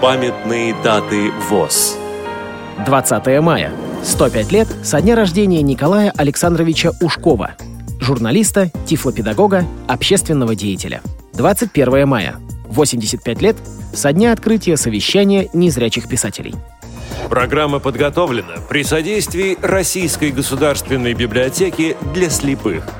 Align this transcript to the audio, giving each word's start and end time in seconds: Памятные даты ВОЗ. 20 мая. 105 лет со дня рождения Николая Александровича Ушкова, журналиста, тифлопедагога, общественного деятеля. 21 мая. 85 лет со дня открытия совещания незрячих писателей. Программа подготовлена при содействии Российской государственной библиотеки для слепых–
Памятные 0.00 0.74
даты 0.82 1.30
ВОЗ. 1.50 1.98
20 2.86 3.40
мая. 3.42 3.70
105 4.02 4.50
лет 4.50 4.66
со 4.82 5.02
дня 5.02 5.14
рождения 5.14 5.60
Николая 5.60 6.10
Александровича 6.16 6.92
Ушкова, 7.02 7.50
журналиста, 8.00 8.70
тифлопедагога, 8.86 9.66
общественного 9.88 10.54
деятеля. 10.54 11.02
21 11.34 12.08
мая. 12.08 12.36
85 12.68 13.42
лет 13.42 13.56
со 13.92 14.14
дня 14.14 14.32
открытия 14.32 14.78
совещания 14.78 15.50
незрячих 15.52 16.08
писателей. 16.08 16.54
Программа 17.28 17.78
подготовлена 17.78 18.54
при 18.70 18.84
содействии 18.84 19.58
Российской 19.60 20.30
государственной 20.30 21.12
библиотеки 21.12 21.94
для 22.14 22.30
слепых– 22.30 22.84